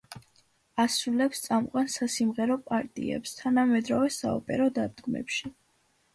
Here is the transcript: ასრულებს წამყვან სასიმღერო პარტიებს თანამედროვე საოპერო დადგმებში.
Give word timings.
ასრულებს 0.83 1.41
წამყვან 1.47 1.91
სასიმღერო 1.97 2.57
პარტიებს 2.71 3.35
თანამედროვე 3.43 4.11
საოპერო 4.19 4.69
დადგმებში. 4.81 5.55